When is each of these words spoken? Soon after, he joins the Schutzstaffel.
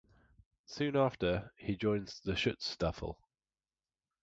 Soon 0.65 0.95
after, 0.95 1.51
he 1.57 1.75
joins 1.75 2.21
the 2.25 2.31
Schutzstaffel. 2.31 3.17